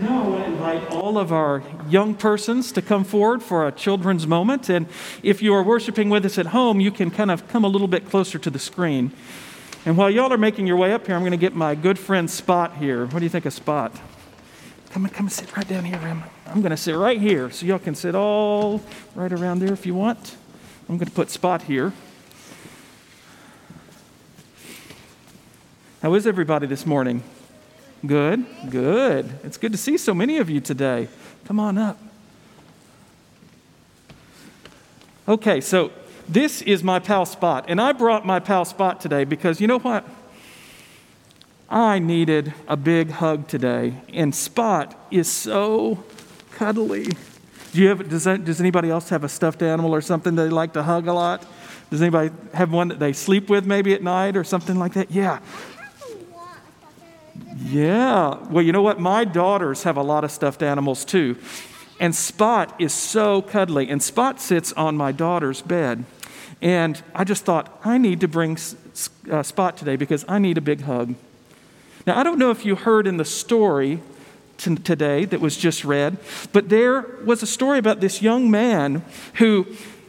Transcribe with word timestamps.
Now 0.00 0.24
I 0.24 0.28
want 0.28 0.44
to 0.44 0.50
invite 0.50 0.90
all 0.90 1.18
of 1.18 1.32
our 1.32 1.62
young 1.88 2.14
persons 2.14 2.72
to 2.72 2.82
come 2.82 3.04
forward 3.04 3.42
for 3.42 3.66
a 3.66 3.72
children's 3.72 4.26
moment. 4.26 4.68
And 4.68 4.86
if 5.22 5.40
you 5.40 5.54
are 5.54 5.62
worshiping 5.62 6.10
with 6.10 6.24
us 6.24 6.36
at 6.36 6.46
home, 6.46 6.80
you 6.80 6.90
can 6.90 7.10
kind 7.10 7.30
of 7.30 7.46
come 7.46 7.64
a 7.64 7.68
little 7.68 7.86
bit 7.86 8.08
closer 8.10 8.38
to 8.38 8.50
the 8.50 8.58
screen. 8.58 9.12
And 9.86 9.96
while 9.96 10.10
y'all 10.10 10.32
are 10.32 10.38
making 10.38 10.66
your 10.66 10.76
way 10.76 10.92
up 10.92 11.06
here, 11.06 11.14
I'm 11.14 11.22
going 11.22 11.32
to 11.32 11.36
get 11.36 11.54
my 11.54 11.74
good 11.74 11.98
friend 11.98 12.28
Spot 12.28 12.76
here. 12.76 13.06
What 13.06 13.20
do 13.20 13.24
you 13.24 13.30
think 13.30 13.46
of 13.46 13.52
Spot? 13.52 13.92
Come 14.90 15.04
on, 15.04 15.10
come 15.10 15.26
and 15.26 15.32
sit 15.32 15.56
right 15.56 15.68
down 15.68 15.84
here, 15.84 15.98
Em. 15.98 16.24
I'm 16.46 16.60
going 16.60 16.70
to 16.70 16.76
sit 16.76 16.96
right 16.96 17.20
here 17.20 17.50
so 17.50 17.66
y'all 17.66 17.78
can 17.78 17.94
sit 17.94 18.14
all 18.14 18.80
right 19.14 19.32
around 19.32 19.60
there 19.60 19.72
if 19.72 19.86
you 19.86 19.94
want. 19.94 20.36
I'm 20.88 20.96
going 20.96 21.08
to 21.08 21.14
put 21.14 21.30
Spot 21.30 21.62
here. 21.62 21.92
How 26.02 26.14
is 26.14 26.26
everybody 26.26 26.66
this 26.66 26.84
morning? 26.84 27.22
Good, 28.06 28.44
good. 28.68 29.30
It's 29.44 29.56
good 29.56 29.72
to 29.72 29.78
see 29.78 29.96
so 29.96 30.12
many 30.12 30.36
of 30.38 30.50
you 30.50 30.60
today. 30.60 31.08
Come 31.46 31.58
on 31.58 31.78
up. 31.78 31.98
Okay, 35.26 35.62
so 35.62 35.90
this 36.28 36.60
is 36.60 36.82
my 36.82 36.98
pal 36.98 37.24
Spot, 37.24 37.64
and 37.66 37.80
I 37.80 37.92
brought 37.92 38.26
my 38.26 38.40
pal 38.40 38.66
Spot 38.66 39.00
today 39.00 39.24
because 39.24 39.58
you 39.60 39.66
know 39.66 39.78
what? 39.78 40.06
I 41.70 41.98
needed 41.98 42.52
a 42.68 42.76
big 42.76 43.10
hug 43.10 43.48
today, 43.48 43.94
and 44.12 44.34
Spot 44.34 44.94
is 45.10 45.30
so 45.30 46.04
cuddly. 46.52 47.06
Do 47.72 47.80
you 47.80 47.88
have, 47.88 48.08
does, 48.08 48.24
that, 48.24 48.44
does 48.44 48.60
anybody 48.60 48.90
else 48.90 49.08
have 49.08 49.24
a 49.24 49.28
stuffed 49.30 49.62
animal 49.62 49.94
or 49.94 50.02
something 50.02 50.34
they 50.34 50.50
like 50.50 50.74
to 50.74 50.82
hug 50.82 51.06
a 51.06 51.12
lot? 51.14 51.46
Does 51.90 52.02
anybody 52.02 52.30
have 52.52 52.70
one 52.70 52.88
that 52.88 52.98
they 52.98 53.12
sleep 53.12 53.48
with 53.48 53.66
maybe 53.66 53.94
at 53.94 54.02
night 54.02 54.36
or 54.36 54.44
something 54.44 54.78
like 54.78 54.92
that? 54.92 55.10
Yeah. 55.10 55.40
Yeah. 57.56 58.36
Well, 58.50 58.64
you 58.64 58.72
know 58.72 58.82
what? 58.82 58.98
My 58.98 59.24
daughters 59.24 59.84
have 59.84 59.96
a 59.96 60.02
lot 60.02 60.24
of 60.24 60.30
stuffed 60.30 60.62
animals 60.62 61.04
too. 61.04 61.36
And 62.00 62.14
Spot 62.14 62.74
is 62.80 62.92
so 62.92 63.42
cuddly. 63.42 63.88
And 63.88 64.02
Spot 64.02 64.40
sits 64.40 64.72
on 64.72 64.96
my 64.96 65.12
daughter's 65.12 65.62
bed. 65.62 66.04
And 66.60 67.02
I 67.14 67.24
just 67.24 67.44
thought, 67.44 67.80
I 67.84 67.98
need 67.98 68.20
to 68.20 68.28
bring 68.28 68.58
uh, 69.30 69.42
Spot 69.42 69.76
today 69.76 69.96
because 69.96 70.24
I 70.28 70.38
need 70.38 70.58
a 70.58 70.60
big 70.60 70.82
hug. 70.82 71.14
Now, 72.06 72.18
I 72.18 72.22
don't 72.22 72.38
know 72.38 72.50
if 72.50 72.64
you 72.64 72.74
heard 72.74 73.06
in 73.06 73.16
the 73.16 73.24
story 73.24 74.00
t- 74.58 74.74
today 74.76 75.24
that 75.24 75.40
was 75.40 75.56
just 75.56 75.84
read, 75.84 76.18
but 76.52 76.68
there 76.68 77.06
was 77.24 77.42
a 77.42 77.46
story 77.46 77.78
about 77.78 78.00
this 78.00 78.20
young 78.20 78.50
man 78.50 79.04
who 79.34 79.66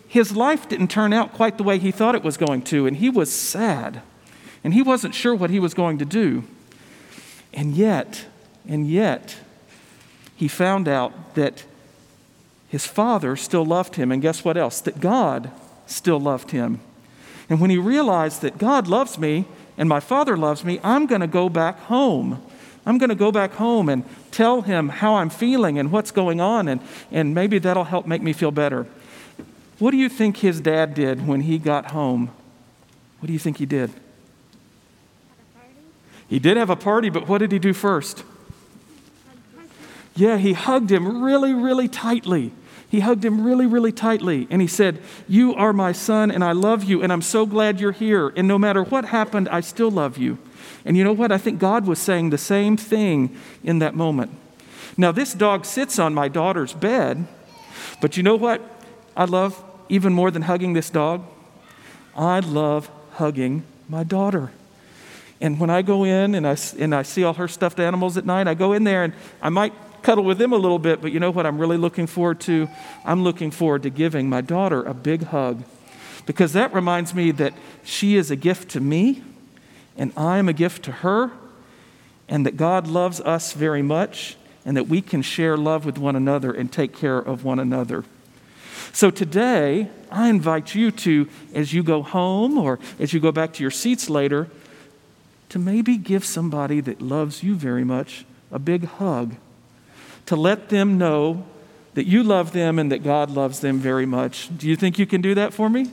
his 0.08 0.36
life 0.36 0.68
didn't 0.68 0.90
turn 0.90 1.14
out 1.14 1.34
quite 1.34 1.58
the 1.58 1.64
way 1.64 1.78
he 1.78 1.92
thought 1.92 2.16
it 2.16 2.24
was 2.24 2.38
going 2.38 2.62
to, 2.64 2.88
and 2.88 2.98
he 2.98 3.10
was 3.10 3.32
sad. 3.32 4.02
And 4.64 4.74
he 4.74 4.82
wasn't 4.82 5.14
sure 5.14 5.36
what 5.36 5.50
he 5.50 5.60
was 5.60 5.74
going 5.74 5.98
to 6.00 6.06
do. 6.06 6.44
And 7.56 7.76
yet, 7.76 8.26
and 8.68 8.88
yet, 8.88 9.38
he 10.36 10.48
found 10.48 10.88
out 10.88 11.36
that 11.36 11.64
his 12.68 12.86
father 12.86 13.36
still 13.36 13.66
loved 13.66 13.96
him. 13.96 14.12
And 14.12 14.22
guess 14.22 14.44
what 14.44 14.58
else? 14.58 14.82
That 14.82 15.00
God 15.00 15.50
still 15.88 16.20
loved 16.20 16.52
him. 16.52 16.82
And 17.50 17.62
when 17.62 17.70
he 17.70 17.78
realized 17.78 18.42
that 18.42 18.58
God 18.58 18.88
loves 18.88 19.18
me 19.18 19.46
and 19.78 19.88
my 19.88 20.00
father 20.00 20.36
loves 20.36 20.66
me, 20.66 20.80
I'm 20.84 21.06
going 21.06 21.22
to 21.22 21.28
go 21.28 21.48
back 21.48 21.80
home. 21.82 22.42
I'm 22.86 22.98
going 22.98 23.10
to 23.10 23.16
go 23.16 23.32
back 23.32 23.54
home 23.54 23.88
and 23.90 24.04
tell 24.32 24.62
him 24.62 24.90
how 24.90 25.16
I'm 25.16 25.30
feeling 25.30 25.80
and 25.80 25.92
what's 25.92 26.12
going 26.12 26.40
on, 26.40 26.68
and, 26.68 26.82
and 27.12 27.34
maybe 27.34 27.58
that'll 27.58 27.86
help 27.86 28.06
make 28.06 28.22
me 28.22 28.32
feel 28.32 28.52
better. 28.52 28.86
What 29.80 29.92
do 29.92 29.98
you 29.98 30.10
think 30.10 30.38
his 30.38 30.62
dad 30.62 30.94
did 30.94 31.26
when 31.28 31.42
he 31.42 31.58
got 31.58 31.92
home? 31.92 32.30
What 33.20 33.28
do 33.28 33.34
you 33.34 33.40
think 33.40 33.58
he 33.58 33.66
did? 33.66 33.92
He 36.28 36.40
did 36.40 36.58
have 36.58 36.70
a 36.70 36.76
party, 36.76 37.10
but 37.10 37.28
what 37.28 37.40
did 37.40 37.52
he 37.52 37.60
do 37.60 37.74
first? 37.74 38.24
Yeah, 40.16 40.38
he 40.38 40.54
hugged 40.54 40.92
him 40.92 41.24
really, 41.24 41.54
really 41.54 41.88
tightly. 41.88 42.54
He 42.90 43.02
hugged 43.02 43.26
him 43.26 43.44
really, 43.44 43.66
really 43.66 43.92
tightly. 43.92 44.48
And 44.50 44.62
he 44.62 44.68
said, 44.68 45.02
You 45.28 45.54
are 45.54 45.74
my 45.74 45.92
son, 45.92 46.32
and 46.32 46.44
I 46.44 46.54
love 46.54 46.84
you, 46.84 47.04
and 47.04 47.12
I'm 47.12 47.22
so 47.22 47.46
glad 47.46 47.80
you're 47.80 47.92
here. 47.92 48.30
And 48.36 48.48
no 48.48 48.58
matter 48.58 48.84
what 48.84 49.06
happened, 49.06 49.50
I 49.50 49.60
still 49.60 49.92
love 49.92 50.18
you. 50.18 50.38
And 50.86 50.96
you 50.96 51.04
know 51.04 51.14
what? 51.14 51.32
I 51.32 51.38
think 51.38 51.60
God 51.60 51.86
was 51.86 52.00
saying 52.00 52.30
the 52.30 52.38
same 52.38 52.78
thing 52.78 53.36
in 53.64 53.80
that 53.80 53.96
moment. 53.96 54.32
Now, 54.98 55.12
this 55.12 55.34
dog 55.34 55.66
sits 55.66 56.00
on 56.00 56.14
my 56.14 56.30
daughter's 56.30 56.74
bed, 56.74 57.28
but 58.02 58.16
you 58.16 58.24
know 58.24 58.36
what 58.36 58.62
I 59.18 59.26
love 59.26 59.62
even 59.90 60.14
more 60.14 60.32
than 60.32 60.44
hugging 60.44 60.74
this 60.74 60.90
dog? 60.90 61.26
I 62.16 62.40
love 62.40 62.90
hugging 63.14 63.64
my 63.90 64.04
daughter. 64.04 64.52
And 65.42 65.60
when 65.60 65.70
I 65.70 65.82
go 65.82 66.04
in 66.04 66.36
and 66.36 66.48
I, 66.48 66.58
and 66.80 66.96
I 66.96 67.04
see 67.04 67.24
all 67.24 67.34
her 67.34 67.48
stuffed 67.48 67.80
animals 67.80 68.18
at 68.18 68.26
night, 68.26 68.48
I 68.48 68.54
go 68.54 68.74
in 68.74 68.84
there 68.84 69.04
and 69.04 69.14
I 69.42 69.50
might 69.50 69.74
cuddle 70.02 70.24
with 70.24 70.38
them 70.38 70.54
a 70.54 70.58
little 70.58 70.80
bit, 70.80 71.02
but 71.02 71.12
you 71.12 71.20
know 71.20 71.32
what 71.32 71.46
I'm 71.46 71.58
really 71.58 71.78
looking 71.78 72.08
forward 72.08 72.40
to? 72.42 72.70
I'm 73.04 73.24
looking 73.24 73.52
forward 73.52 73.84
to 73.84 73.90
giving 73.90 74.30
my 74.30 74.42
daughter 74.42 74.84
a 74.84 74.94
big 74.94 75.24
hug 75.24 75.64
because 76.26 76.54
that 76.54 76.74
reminds 76.74 77.14
me 77.14 77.32
that 77.32 77.54
she 77.84 78.16
is 78.16 78.32
a 78.32 78.36
gift 78.36 78.70
to 78.72 78.80
me 78.80 79.24
and 79.98 80.12
I 80.18 80.38
am 80.38 80.50
a 80.50 80.54
gift 80.54 80.84
to 80.86 80.92
her, 80.92 81.32
and 82.28 82.46
that 82.46 82.58
God 82.58 82.88
loves 82.88 83.22
us 83.22 83.54
very 83.54 83.82
much, 83.82 84.36
and 84.66 84.76
that 84.76 84.88
we 84.88 85.02
can 85.02 85.22
share 85.22 85.56
love 85.58 85.86
with 85.86 85.98
one 85.98 86.16
another 86.16 86.52
and 86.52 86.72
take 86.72 86.94
care 86.94 87.18
of 87.18 87.44
one 87.44 87.60
another. 87.60 88.04
So 88.92 89.12
today, 89.12 89.90
I 90.12 90.30
invite 90.30 90.76
you 90.76 90.92
to, 90.92 91.30
as 91.54 91.74
you 91.74 91.84
go 91.84 92.02
home 92.02 92.58
or 92.58 92.80
as 93.00 93.14
you 93.14 93.20
go 93.20 93.32
back 93.32 93.54
to 93.54 93.64
your 93.64 93.72
seats 93.72 94.10
later, 94.10 94.50
to 95.50 95.60
maybe 95.60 95.98
give 95.98 96.26
somebody 96.26 96.82
that 96.82 97.02
loves 97.02 97.44
you 97.44 97.56
very 97.56 97.84
much 97.84 98.26
a 98.52 98.60
big 98.60 98.86
hug, 98.86 99.36
to 100.26 100.36
let 100.36 100.70
them 100.70 100.98
know 100.98 101.46
that 101.94 102.06
you 102.06 102.24
love 102.24 102.52
them 102.52 102.78
and 102.78 102.92
that 102.92 103.04
God 103.04 103.32
loves 103.32 103.60
them 103.60 103.80
very 103.80 104.06
much. 104.06 104.50
Do 104.58 104.68
you 104.68 104.76
think 104.76 105.00
you 105.00 105.06
can 105.06 105.22
do 105.22 105.34
that 105.36 105.54
for 105.54 105.70
me? 105.70 105.86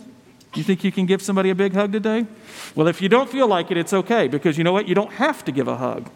Do 0.53 0.61
you 0.61 0.65
think 0.65 0.85
you 0.85 0.93
can 0.93 1.07
give 1.07 1.23
somebody 1.23 1.51
a 1.51 1.55
big 1.55 1.73
hug 1.73 1.93
today? 1.93 2.27
Well, 2.75 2.89
if 2.89 3.01
you 3.01 3.09
don't 3.09 3.31
feel 3.31 3.47
like 3.47 3.71
it, 3.71 3.77
it's 3.77 3.93
okay 3.93 4.29
because 4.29 4.59
you 4.59 4.65
know 4.65 4.73
what? 4.73 4.87
You 4.87 4.95
don't 4.95 5.13
have 5.13 5.45
to 5.47 5.53
give 5.53 5.69
a 5.69 5.77
hug. 5.77 6.11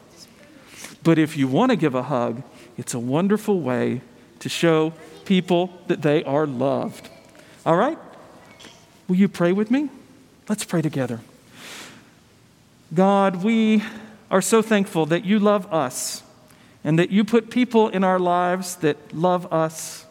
But 1.02 1.18
if 1.18 1.36
you 1.36 1.48
want 1.48 1.70
to 1.70 1.76
give 1.76 1.94
a 1.94 2.02
hug, 2.02 2.42
it's 2.76 2.92
a 2.92 2.98
wonderful 2.98 3.60
way 3.60 4.02
to 4.40 4.48
show 4.48 4.92
people 5.24 5.72
that 5.86 6.02
they 6.02 6.22
are 6.24 6.46
loved. 6.46 7.08
All 7.64 7.76
right? 7.76 7.98
Will 9.08 9.16
you 9.16 9.28
pray 9.28 9.52
with 9.52 9.70
me? 9.70 9.88
Let's 10.48 10.64
pray 10.64 10.82
together. 10.82 11.20
God, 12.94 13.42
we 13.42 13.82
are 14.30 14.42
so 14.42 14.62
thankful 14.62 15.06
that 15.06 15.24
you 15.24 15.38
love 15.38 15.72
us 15.72 16.22
and 16.84 16.98
that 16.98 17.10
you 17.10 17.24
put 17.24 17.50
people 17.50 17.88
in 17.88 18.04
our 18.04 18.18
lives 18.18 18.76
that 18.76 19.12
love 19.12 19.52
us. 19.52 20.06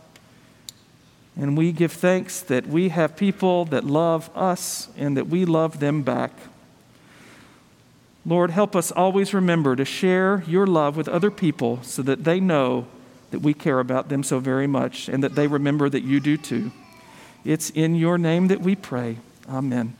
And 1.37 1.57
we 1.57 1.71
give 1.71 1.93
thanks 1.93 2.41
that 2.41 2.67
we 2.67 2.89
have 2.89 3.15
people 3.15 3.65
that 3.65 3.85
love 3.85 4.29
us 4.35 4.89
and 4.97 5.15
that 5.15 5.27
we 5.27 5.45
love 5.45 5.79
them 5.79 6.01
back. 6.01 6.31
Lord, 8.25 8.51
help 8.51 8.75
us 8.75 8.91
always 8.91 9.33
remember 9.33 9.75
to 9.75 9.85
share 9.85 10.43
your 10.47 10.67
love 10.67 10.97
with 10.97 11.07
other 11.07 11.31
people 11.31 11.79
so 11.83 12.01
that 12.01 12.23
they 12.23 12.39
know 12.39 12.87
that 13.31 13.39
we 13.39 13.53
care 13.53 13.79
about 13.79 14.09
them 14.09 14.23
so 14.23 14.39
very 14.39 14.67
much 14.67 15.07
and 15.07 15.23
that 15.23 15.35
they 15.35 15.47
remember 15.47 15.89
that 15.89 16.03
you 16.03 16.19
do 16.19 16.35
too. 16.35 16.71
It's 17.45 17.69
in 17.69 17.95
your 17.95 18.17
name 18.17 18.47
that 18.47 18.61
we 18.61 18.75
pray. 18.75 19.17
Amen. 19.47 19.95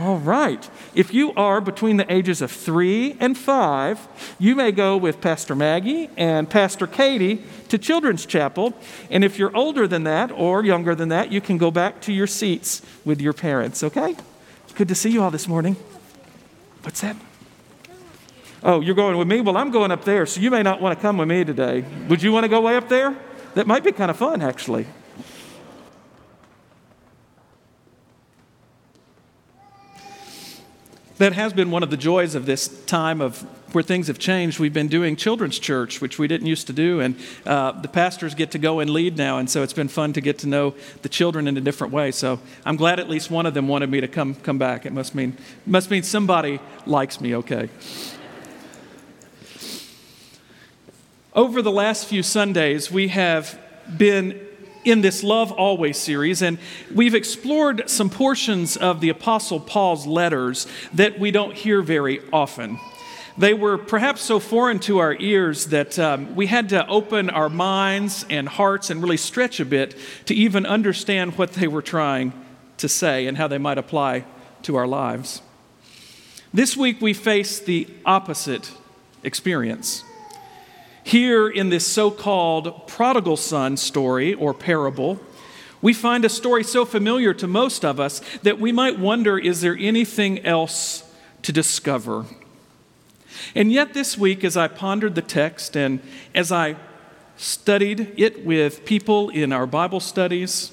All 0.00 0.18
right. 0.18 0.70
If 0.94 1.12
you 1.12 1.32
are 1.34 1.60
between 1.60 1.96
the 1.96 2.12
ages 2.12 2.40
of 2.40 2.52
three 2.52 3.16
and 3.18 3.36
five, 3.36 4.06
you 4.38 4.54
may 4.54 4.70
go 4.70 4.96
with 4.96 5.20
Pastor 5.20 5.56
Maggie 5.56 6.08
and 6.16 6.48
Pastor 6.48 6.86
Katie 6.86 7.42
to 7.68 7.78
Children's 7.78 8.24
Chapel. 8.24 8.74
And 9.10 9.24
if 9.24 9.40
you're 9.40 9.54
older 9.56 9.88
than 9.88 10.04
that 10.04 10.30
or 10.30 10.64
younger 10.64 10.94
than 10.94 11.08
that, 11.08 11.32
you 11.32 11.40
can 11.40 11.58
go 11.58 11.72
back 11.72 12.00
to 12.02 12.12
your 12.12 12.28
seats 12.28 12.80
with 13.04 13.20
your 13.20 13.32
parents, 13.32 13.82
okay? 13.82 14.14
Good 14.76 14.86
to 14.86 14.94
see 14.94 15.10
you 15.10 15.20
all 15.20 15.32
this 15.32 15.48
morning. 15.48 15.74
What's 16.82 17.00
that? 17.00 17.16
Oh, 18.62 18.80
you're 18.80 18.94
going 18.94 19.16
with 19.16 19.26
me? 19.26 19.40
Well, 19.40 19.56
I'm 19.56 19.72
going 19.72 19.90
up 19.90 20.04
there, 20.04 20.26
so 20.26 20.40
you 20.40 20.52
may 20.52 20.62
not 20.62 20.80
want 20.80 20.96
to 20.96 21.02
come 21.02 21.18
with 21.18 21.28
me 21.28 21.42
today. 21.44 21.84
Would 22.08 22.22
you 22.22 22.30
want 22.30 22.44
to 22.44 22.48
go 22.48 22.60
way 22.60 22.76
up 22.76 22.88
there? 22.88 23.16
That 23.54 23.66
might 23.66 23.82
be 23.82 23.90
kind 23.90 24.12
of 24.12 24.16
fun, 24.16 24.42
actually. 24.42 24.86
That 31.18 31.32
has 31.32 31.52
been 31.52 31.70
one 31.70 31.82
of 31.82 31.90
the 31.90 31.96
joys 31.96 32.34
of 32.34 32.46
this 32.46 32.68
time 32.86 33.20
of 33.20 33.40
where 33.72 33.84
things 33.84 34.06
have 34.06 34.18
changed. 34.18 34.58
We've 34.58 34.72
been 34.72 34.88
doing 34.88 35.14
children's 35.16 35.58
church, 35.58 36.00
which 36.00 36.18
we 36.18 36.26
didn't 36.26 36.46
used 36.46 36.66
to 36.68 36.72
do, 36.72 37.00
and 37.00 37.16
uh, 37.44 37.72
the 37.72 37.88
pastors 37.88 38.34
get 38.34 38.52
to 38.52 38.58
go 38.58 38.80
and 38.80 38.88
lead 38.88 39.16
now, 39.16 39.38
and 39.38 39.50
so 39.50 39.62
it's 39.62 39.72
been 39.72 39.88
fun 39.88 40.12
to 40.14 40.20
get 40.20 40.38
to 40.38 40.46
know 40.46 40.74
the 41.02 41.08
children 41.08 41.46
in 41.46 41.56
a 41.56 41.60
different 41.60 41.92
way. 41.92 42.10
So 42.10 42.40
I'm 42.64 42.76
glad 42.76 42.98
at 42.98 43.10
least 43.10 43.30
one 43.30 43.46
of 43.46 43.54
them 43.54 43.68
wanted 43.68 43.90
me 43.90 44.00
to 44.00 44.08
come 44.08 44.34
come 44.36 44.58
back. 44.58 44.86
It 44.86 44.92
must 44.92 45.14
mean 45.14 45.36
must 45.66 45.90
mean 45.90 46.02
somebody 46.02 46.60
likes 46.86 47.20
me. 47.20 47.34
Okay. 47.34 47.68
Over 51.34 51.62
the 51.62 51.70
last 51.70 52.06
few 52.06 52.22
Sundays, 52.22 52.90
we 52.90 53.08
have 53.08 53.58
been 53.96 54.47
in 54.84 55.00
this 55.00 55.22
Love 55.22 55.52
Always 55.52 55.96
series, 55.96 56.42
and 56.42 56.58
we've 56.94 57.14
explored 57.14 57.88
some 57.88 58.10
portions 58.10 58.76
of 58.76 59.00
the 59.00 59.08
Apostle 59.08 59.60
Paul's 59.60 60.06
letters 60.06 60.66
that 60.94 61.18
we 61.18 61.30
don't 61.30 61.54
hear 61.54 61.82
very 61.82 62.20
often. 62.32 62.78
They 63.38 63.54
were 63.54 63.78
perhaps 63.78 64.22
so 64.22 64.40
foreign 64.40 64.80
to 64.80 64.98
our 64.98 65.14
ears 65.14 65.66
that 65.66 65.96
um, 65.98 66.34
we 66.34 66.46
had 66.46 66.70
to 66.70 66.84
open 66.88 67.30
our 67.30 67.48
minds 67.48 68.26
and 68.28 68.48
hearts 68.48 68.90
and 68.90 69.00
really 69.00 69.16
stretch 69.16 69.60
a 69.60 69.64
bit 69.64 69.96
to 70.26 70.34
even 70.34 70.66
understand 70.66 71.38
what 71.38 71.52
they 71.52 71.68
were 71.68 71.82
trying 71.82 72.32
to 72.78 72.88
say 72.88 73.26
and 73.26 73.36
how 73.36 73.46
they 73.46 73.58
might 73.58 73.78
apply 73.78 74.24
to 74.62 74.74
our 74.74 74.88
lives. 74.88 75.40
This 76.52 76.76
week 76.76 77.00
we 77.00 77.12
face 77.12 77.60
the 77.60 77.86
opposite 78.04 78.72
experience. 79.22 80.02
Here 81.02 81.48
in 81.48 81.70
this 81.70 81.86
so 81.86 82.10
called 82.10 82.86
prodigal 82.86 83.36
son 83.36 83.76
story 83.76 84.34
or 84.34 84.52
parable, 84.52 85.20
we 85.80 85.92
find 85.92 86.24
a 86.24 86.28
story 86.28 86.64
so 86.64 86.84
familiar 86.84 87.32
to 87.34 87.46
most 87.46 87.84
of 87.84 88.00
us 88.00 88.20
that 88.42 88.58
we 88.58 88.72
might 88.72 88.98
wonder 88.98 89.38
is 89.38 89.60
there 89.60 89.76
anything 89.78 90.44
else 90.44 91.04
to 91.42 91.52
discover? 91.52 92.26
And 93.54 93.72
yet, 93.72 93.94
this 93.94 94.18
week, 94.18 94.42
as 94.44 94.56
I 94.56 94.68
pondered 94.68 95.14
the 95.14 95.22
text 95.22 95.76
and 95.76 96.00
as 96.34 96.50
I 96.50 96.76
studied 97.36 98.12
it 98.16 98.44
with 98.44 98.84
people 98.84 99.28
in 99.30 99.52
our 99.52 99.66
Bible 99.66 100.00
studies, 100.00 100.72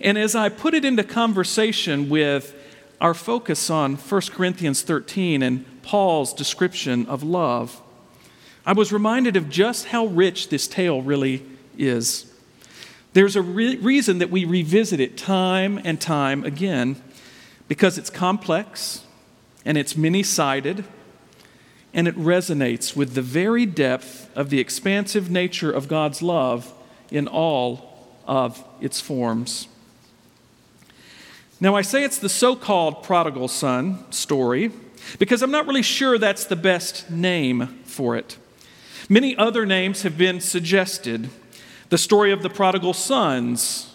and 0.00 0.16
as 0.16 0.34
I 0.34 0.48
put 0.48 0.74
it 0.74 0.84
into 0.84 1.02
conversation 1.02 2.08
with 2.08 2.54
our 3.00 3.14
focus 3.14 3.68
on 3.68 3.96
1 3.96 4.20
Corinthians 4.30 4.82
13 4.82 5.42
and 5.42 5.82
Paul's 5.82 6.32
description 6.32 7.06
of 7.06 7.22
love, 7.22 7.82
I 8.66 8.72
was 8.72 8.92
reminded 8.92 9.36
of 9.36 9.50
just 9.50 9.86
how 9.86 10.06
rich 10.06 10.48
this 10.48 10.66
tale 10.66 11.02
really 11.02 11.42
is. 11.76 12.32
There's 13.12 13.36
a 13.36 13.42
re- 13.42 13.76
reason 13.76 14.18
that 14.18 14.30
we 14.30 14.44
revisit 14.44 15.00
it 15.00 15.16
time 15.16 15.80
and 15.84 16.00
time 16.00 16.44
again 16.44 17.00
because 17.68 17.98
it's 17.98 18.10
complex 18.10 19.04
and 19.64 19.76
it's 19.76 19.96
many 19.96 20.22
sided 20.22 20.84
and 21.92 22.08
it 22.08 22.16
resonates 22.16 22.96
with 22.96 23.14
the 23.14 23.22
very 23.22 23.66
depth 23.66 24.28
of 24.34 24.50
the 24.50 24.58
expansive 24.58 25.30
nature 25.30 25.70
of 25.70 25.86
God's 25.86 26.22
love 26.22 26.72
in 27.10 27.28
all 27.28 28.08
of 28.26 28.64
its 28.80 29.00
forms. 29.00 29.68
Now, 31.60 31.76
I 31.76 31.82
say 31.82 32.02
it's 32.02 32.18
the 32.18 32.28
so 32.28 32.56
called 32.56 33.04
prodigal 33.04 33.48
son 33.48 34.10
story 34.10 34.72
because 35.18 35.40
I'm 35.40 35.52
not 35.52 35.66
really 35.66 35.82
sure 35.82 36.18
that's 36.18 36.46
the 36.46 36.56
best 36.56 37.10
name 37.10 37.78
for 37.84 38.16
it. 38.16 38.38
Many 39.08 39.36
other 39.36 39.66
names 39.66 40.02
have 40.02 40.16
been 40.16 40.40
suggested 40.40 41.28
the 41.90 41.98
story 41.98 42.32
of 42.32 42.42
the 42.42 42.50
prodigal 42.50 42.94
sons, 42.94 43.94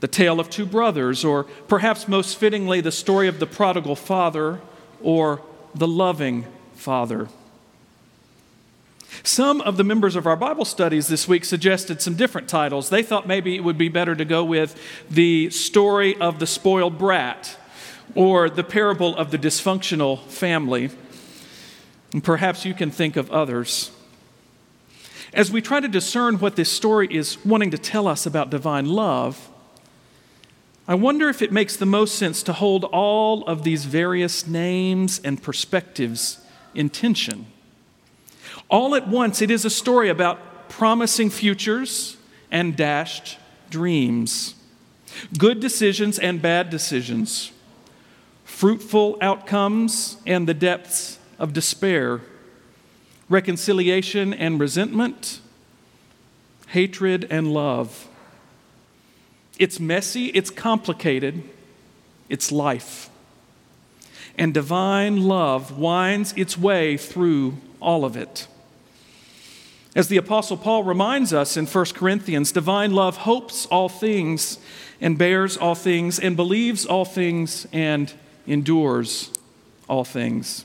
the 0.00 0.08
tale 0.08 0.40
of 0.40 0.48
two 0.48 0.64
brothers, 0.64 1.24
or 1.24 1.44
perhaps 1.66 2.08
most 2.08 2.38
fittingly, 2.38 2.80
the 2.80 2.92
story 2.92 3.28
of 3.28 3.40
the 3.40 3.46
prodigal 3.46 3.96
father 3.96 4.60
or 5.02 5.42
the 5.74 5.88
loving 5.88 6.46
Father. 6.74 7.28
Some 9.22 9.60
of 9.62 9.76
the 9.76 9.84
members 9.84 10.16
of 10.16 10.26
our 10.26 10.36
Bible 10.36 10.64
studies 10.64 11.08
this 11.08 11.26
week 11.26 11.44
suggested 11.44 12.00
some 12.00 12.14
different 12.14 12.48
titles. 12.48 12.88
They 12.88 13.02
thought 13.02 13.26
maybe 13.26 13.56
it 13.56 13.64
would 13.64 13.76
be 13.76 13.88
better 13.88 14.14
to 14.14 14.24
go 14.24 14.44
with 14.44 14.80
the 15.10 15.50
story 15.50 16.16
of 16.20 16.38
the 16.38 16.46
spoiled 16.46 16.98
brat 16.98 17.56
or 18.14 18.48
the 18.48 18.64
parable 18.64 19.16
of 19.16 19.30
the 19.30 19.38
dysfunctional 19.38 20.20
family. 20.26 20.90
And 22.12 22.22
perhaps 22.22 22.64
you 22.64 22.74
can 22.74 22.90
think 22.90 23.16
of 23.16 23.30
others. 23.30 23.90
As 25.32 25.50
we 25.50 25.60
try 25.60 25.80
to 25.80 25.88
discern 25.88 26.38
what 26.38 26.56
this 26.56 26.70
story 26.72 27.08
is 27.10 27.44
wanting 27.44 27.70
to 27.72 27.78
tell 27.78 28.08
us 28.08 28.24
about 28.24 28.50
divine 28.50 28.86
love, 28.86 29.50
I 30.86 30.94
wonder 30.94 31.28
if 31.28 31.42
it 31.42 31.52
makes 31.52 31.76
the 31.76 31.86
most 31.86 32.14
sense 32.14 32.42
to 32.44 32.54
hold 32.54 32.84
all 32.84 33.44
of 33.44 33.62
these 33.62 33.84
various 33.84 34.46
names 34.46 35.20
and 35.22 35.42
perspectives 35.42 36.40
in 36.74 36.88
tension. 36.88 37.46
All 38.70 38.94
at 38.94 39.06
once, 39.06 39.42
it 39.42 39.50
is 39.50 39.66
a 39.66 39.70
story 39.70 40.08
about 40.08 40.68
promising 40.70 41.28
futures 41.28 42.16
and 42.50 42.74
dashed 42.74 43.38
dreams, 43.68 44.54
good 45.36 45.60
decisions 45.60 46.18
and 46.18 46.40
bad 46.40 46.70
decisions, 46.70 47.52
fruitful 48.44 49.18
outcomes 49.20 50.16
and 50.26 50.48
the 50.48 50.54
depths 50.54 51.18
of 51.38 51.52
despair, 51.52 52.22
reconciliation 53.28 54.32
and 54.32 54.58
resentment, 54.58 55.40
hatred 56.68 57.26
and 57.30 57.52
love. 57.52 58.08
It's 59.58 59.80
messy, 59.80 60.26
it's 60.26 60.50
complicated, 60.50 61.42
it's 62.28 62.52
life. 62.52 63.10
And 64.36 64.54
divine 64.54 65.24
love 65.24 65.78
winds 65.78 66.32
its 66.36 66.56
way 66.56 66.96
through 66.96 67.56
all 67.80 68.04
of 68.04 68.16
it. 68.16 68.46
As 69.96 70.08
the 70.08 70.16
Apostle 70.16 70.56
Paul 70.56 70.84
reminds 70.84 71.32
us 71.32 71.56
in 71.56 71.66
1 71.66 71.84
Corinthians, 71.86 72.52
divine 72.52 72.92
love 72.92 73.16
hopes 73.16 73.66
all 73.66 73.88
things 73.88 74.58
and 75.00 75.18
bears 75.18 75.56
all 75.56 75.74
things 75.74 76.20
and 76.20 76.36
believes 76.36 76.86
all 76.86 77.04
things 77.04 77.66
and 77.72 78.12
endures 78.46 79.32
all 79.88 80.04
things. 80.04 80.64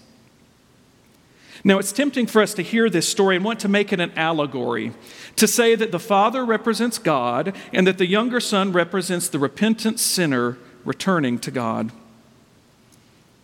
Now, 1.64 1.80
it's 1.80 1.94
tempting 1.94 2.28
for 2.28 2.42
us 2.42 2.54
to 2.56 2.62
hear 2.62 2.90
this 2.90 3.08
story 3.08 3.38
and 3.38 3.46
want 3.46 3.62
to 3.62 3.70
make 3.70 3.94
it 3.94 4.02
an 4.02 4.12
allegory, 4.18 4.92
to 5.38 5.48
say 5.48 5.76
that 5.76 5.92
the 5.92 6.00
Father 6.00 6.44
represents 6.44 6.98
God 6.98 7.56
and 7.72 7.88
that 7.88 7.98
the 7.98 8.06
younger 8.06 8.42
son 8.42 8.74
represents 8.74 9.30
the 9.30 9.40
repentant 9.40 10.00
sinner 10.00 10.58
returning 10.84 11.40
to 11.40 11.52
God. 11.52 11.92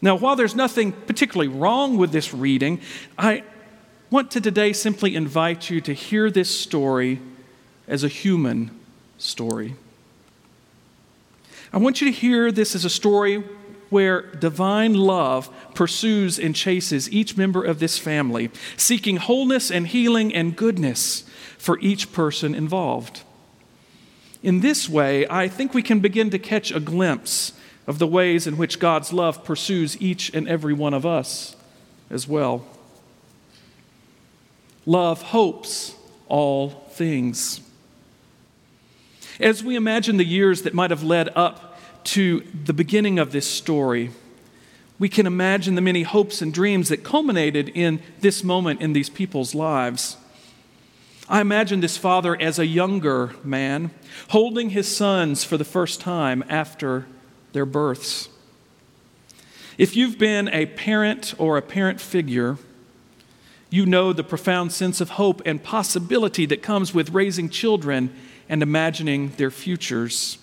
Now, 0.02 0.18
while 0.18 0.36
there's 0.36 0.56
nothing 0.56 0.92
particularly 0.92 1.48
wrong 1.48 1.98
with 1.98 2.12
this 2.12 2.34
reading, 2.34 2.82
I 3.18 3.44
want 4.10 4.32
to 4.32 4.42
today 4.42 4.74
simply 4.74 5.16
invite 5.16 5.70
you 5.70 5.80
to 5.82 5.94
hear 5.94 6.30
this 6.30 6.50
story 6.50 7.20
as 7.88 8.04
a 8.04 8.08
human 8.10 8.72
story. 9.18 9.76
I 11.72 11.78
want 11.78 12.02
you 12.02 12.08
to 12.08 12.18
hear 12.18 12.52
this 12.52 12.76
as 12.76 12.84
a 12.84 12.90
story 12.90 13.44
where 13.90 14.22
divine 14.22 14.94
love 14.94 15.50
pursues 15.74 16.40
and 16.40 16.56
chases 16.56 17.12
each 17.12 17.38
member 17.38 17.64
of 17.64 17.80
this 17.80 17.98
family, 17.98 18.52
seeking 18.78 19.18
wholeness 19.18 19.72
and 19.72 19.88
healing 19.88 20.34
and 20.34 20.56
goodness 20.56 21.24
for 21.58 21.80
each 21.80 22.12
person 22.12 22.56
involved. 22.56 23.22
In 24.42 24.62
this 24.62 24.88
way, 24.88 25.28
I 25.30 25.48
think 25.48 25.74
we 25.74 25.84
can 25.84 26.00
begin 26.00 26.30
to 26.30 26.40
catch 26.40 26.72
a 26.72 26.80
glimpse 26.80 27.54
of 27.88 28.00
the 28.00 28.08
ways 28.08 28.48
in 28.48 28.58
which 28.58 28.80
God's 28.80 29.12
love 29.12 29.44
pursues 29.44 30.00
each 30.02 30.34
and 30.34 30.48
every 30.48 30.74
one 30.74 30.94
of 30.94 31.06
us 31.06 31.56
as 32.10 32.28
well. 32.28 32.66
Love 34.86 35.22
hopes 35.22 35.96
all 36.28 36.70
things. 36.92 37.62
As 39.40 39.64
we 39.64 39.76
imagine 39.76 40.18
the 40.18 40.26
years 40.26 40.64
that 40.64 40.74
might 40.74 40.92
have 40.92 41.04
led 41.04 41.30
up 41.36 41.69
to 42.06 42.42
the 42.66 42.74
beginning 42.74 43.20
of 43.20 43.32
this 43.32 43.48
story, 43.48 44.12
we 44.98 45.10
can 45.10 45.26
imagine 45.26 45.76
the 45.76 45.82
many 45.82 46.04
hopes 46.04 46.42
and 46.42 46.54
dreams 46.54 46.90
that 46.90 47.04
culminated 47.04 47.70
in 47.70 48.02
this 48.20 48.44
moment 48.44 48.82
in 48.82 48.94
these 48.94 49.10
people's 49.10 49.56
lives. 49.56 50.18
I 51.30 51.42
imagine 51.42 51.80
this 51.80 51.96
father 51.96 52.40
as 52.42 52.60
a 52.60 52.66
younger 52.66 53.36
man 53.44 53.92
holding 54.30 54.72
his 54.72 54.94
sons 54.94 55.44
for 55.44 55.58
the 55.58 55.64
first 55.64 56.02
time 56.02 56.44
after 56.50 57.06
their 57.54 57.66
births. 57.66 58.30
If 59.78 59.96
you've 59.96 60.18
been 60.18 60.50
a 60.50 60.66
parent 60.66 61.36
or 61.38 61.56
a 61.56 61.62
parent 61.62 62.02
figure, 62.02 62.58
you 63.70 63.86
know 63.86 64.12
the 64.12 64.24
profound 64.24 64.72
sense 64.72 65.00
of 65.00 65.12
hope 65.12 65.42
and 65.46 65.64
possibility 65.64 66.46
that 66.48 66.64
comes 66.64 66.94
with 66.94 67.12
raising 67.12 67.48
children 67.50 68.14
and 68.50 68.64
imagining 68.64 69.30
their 69.38 69.52
futures. 69.52 70.40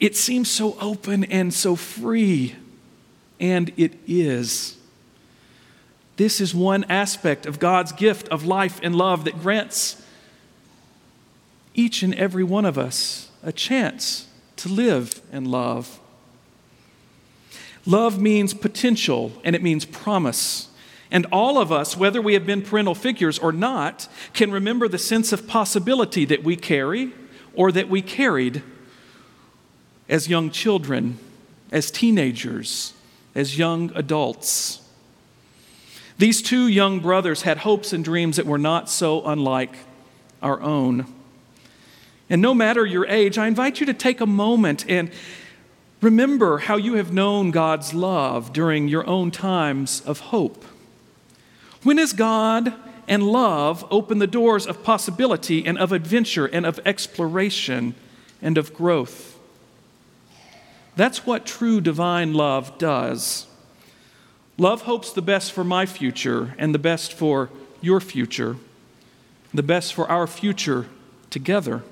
It 0.00 0.16
seems 0.16 0.50
so 0.50 0.76
open 0.80 1.24
and 1.24 1.52
so 1.52 1.76
free, 1.76 2.56
and 3.38 3.70
it 3.76 3.92
is. 4.06 4.78
This 6.16 6.40
is 6.40 6.54
one 6.54 6.84
aspect 6.84 7.46
of 7.46 7.58
God's 7.58 7.92
gift 7.92 8.28
of 8.28 8.44
life 8.44 8.80
and 8.82 8.94
love 8.94 9.24
that 9.24 9.40
grants 9.40 10.02
each 11.74 12.02
and 12.02 12.14
every 12.14 12.44
one 12.44 12.64
of 12.64 12.76
us 12.76 13.30
a 13.42 13.52
chance 13.52 14.26
to 14.56 14.68
live 14.68 15.20
and 15.32 15.46
love. 15.46 15.98
Love 17.86 18.20
means 18.20 18.52
potential 18.52 19.32
and 19.44 19.56
it 19.56 19.62
means 19.62 19.84
promise. 19.86 20.68
And 21.10 21.26
all 21.32 21.58
of 21.58 21.72
us, 21.72 21.96
whether 21.96 22.20
we 22.20 22.34
have 22.34 22.46
been 22.46 22.62
parental 22.62 22.94
figures 22.94 23.38
or 23.38 23.52
not, 23.52 24.06
can 24.34 24.50
remember 24.50 24.88
the 24.88 24.98
sense 24.98 25.32
of 25.32 25.46
possibility 25.48 26.24
that 26.26 26.44
we 26.44 26.54
carry 26.54 27.12
or 27.54 27.72
that 27.72 27.88
we 27.88 28.02
carried 28.02 28.62
as 30.10 30.28
young 30.28 30.50
children, 30.50 31.18
as 31.70 31.90
teenagers, 31.90 32.92
as 33.34 33.56
young 33.56 33.92
adults. 33.94 34.82
These 36.18 36.42
two 36.42 36.66
young 36.66 37.00
brothers 37.00 37.42
had 37.42 37.58
hopes 37.58 37.92
and 37.94 38.04
dreams 38.04 38.36
that 38.36 38.44
were 38.44 38.58
not 38.58 38.90
so 38.90 39.24
unlike 39.24 39.74
our 40.42 40.60
own. 40.60 41.06
And 42.28 42.42
no 42.42 42.52
matter 42.54 42.84
your 42.84 43.06
age, 43.06 43.38
I 43.38 43.46
invite 43.46 43.80
you 43.80 43.86
to 43.86 43.94
take 43.94 44.20
a 44.20 44.26
moment 44.26 44.84
and 44.88 45.10
remember 46.00 46.58
how 46.58 46.76
you 46.76 46.94
have 46.94 47.12
known 47.12 47.52
God's 47.52 47.94
love 47.94 48.52
during 48.52 48.88
your 48.88 49.06
own 49.06 49.30
times 49.30 50.02
of 50.02 50.20
hope. 50.20 50.64
When 51.84 51.98
has 51.98 52.12
God 52.12 52.74
and 53.08 53.22
love 53.22 53.86
opened 53.90 54.20
the 54.20 54.26
doors 54.26 54.66
of 54.66 54.82
possibility 54.82 55.64
and 55.64 55.78
of 55.78 55.92
adventure 55.92 56.46
and 56.46 56.66
of 56.66 56.80
exploration 56.84 57.94
and 58.42 58.58
of 58.58 58.74
growth? 58.74 59.29
That's 61.00 61.24
what 61.24 61.46
true 61.46 61.80
divine 61.80 62.34
love 62.34 62.76
does. 62.76 63.46
Love 64.58 64.82
hopes 64.82 65.10
the 65.10 65.22
best 65.22 65.50
for 65.50 65.64
my 65.64 65.86
future 65.86 66.54
and 66.58 66.74
the 66.74 66.78
best 66.78 67.14
for 67.14 67.48
your 67.80 68.02
future, 68.02 68.56
the 69.54 69.62
best 69.62 69.94
for 69.94 70.06
our 70.10 70.26
future 70.26 70.88
together. 71.30 71.82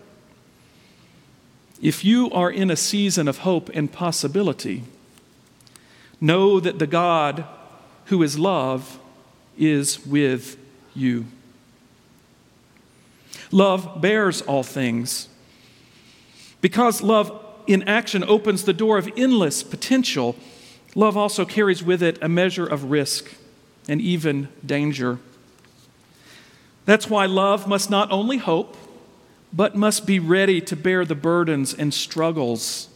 If 1.81 2.05
you 2.05 2.31
are 2.33 2.51
in 2.51 2.71
a 2.71 2.77
season 2.77 3.29
of 3.29 3.39
hope 3.39 3.71
and 3.73 3.91
possibility, 3.91 4.85
know 6.21 6.61
that 6.61 6.79
the 6.79 6.87
God 6.87 7.47
who 8.09 8.23
is 8.23 8.39
love 8.39 9.01
is 9.57 10.05
with 10.05 10.59
you. 10.95 11.25
Love 13.51 14.03
bears 14.03 14.43
all 14.43 14.63
things. 14.63 15.31
Because 16.61 17.01
love 17.01 17.48
in 17.69 17.83
action 17.83 18.25
opens 18.25 18.65
the 18.65 18.73
door 18.73 18.97
of 18.97 19.09
endless 19.17 19.63
potential, 19.63 20.35
love 20.95 21.17
also 21.17 21.45
carries 21.45 21.85
with 21.85 22.03
it 22.03 22.19
a 22.23 22.29
measure 22.29 22.67
of 22.67 22.91
risk 22.91 23.31
and 23.87 24.01
even 24.01 24.49
danger. 24.65 25.19
That's 26.87 27.11
why 27.11 27.27
love 27.27 27.69
must 27.69 27.91
not 27.91 28.11
only 28.11 28.39
hope, 28.39 28.77
but 29.53 29.77
must 29.77 30.07
be 30.07 30.19
ready 30.19 30.61
to 30.63 30.75
bear 30.75 31.05
the 31.05 31.15
burdens 31.15 31.75
and 31.75 31.93
struggles 31.93 32.89